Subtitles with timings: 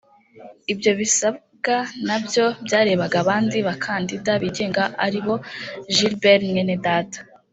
[0.73, 1.75] Ibyo bisabwa
[2.07, 5.35] nabyo byarebaga abandi bakandida bigenga aribo
[5.95, 7.19] Gilbert Mwenedata